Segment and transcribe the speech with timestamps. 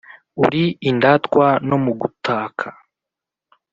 [0.43, 2.67] uri indatwa no mu gutaka